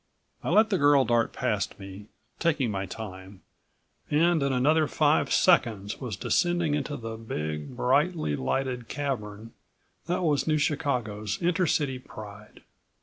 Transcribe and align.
I 0.43 0.49
let 0.49 0.71
the 0.71 0.79
girl 0.79 1.05
dart 1.05 1.31
past 1.31 1.79
me, 1.79 2.07
taking 2.39 2.71
my 2.71 2.87
time, 2.87 3.43
and 4.09 4.41
in 4.41 4.51
another 4.51 4.87
five 4.87 5.31
seconds 5.31 6.01
was 6.01 6.17
descending 6.17 6.73
into 6.73 6.97
the 6.97 7.17
big, 7.17 7.75
brightly 7.77 8.35
lighted 8.35 8.87
cavern 8.87 9.53
that 10.07 10.23
was 10.23 10.47
New 10.47 10.57
Chicago's 10.57 11.37
intercity 11.37 12.03
pride. 12.03 12.61